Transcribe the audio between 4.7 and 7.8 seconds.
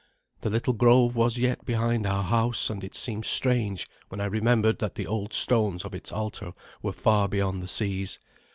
that the old stones of its altar were far beyond the